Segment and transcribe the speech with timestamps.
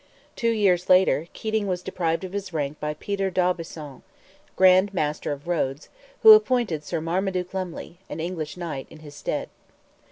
[0.35, 4.01] Two years later, Keating was deprived of his rank by Peter d'Aubusson,
[4.55, 5.89] Grand Master of Rhodes,
[6.23, 9.47] who appointed Sir Marmaduke Lumley, an English knight, in his stead.